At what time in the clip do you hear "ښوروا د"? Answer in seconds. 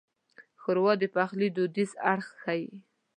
0.61-1.03